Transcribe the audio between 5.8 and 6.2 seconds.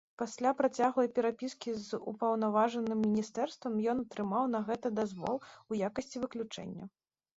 якасці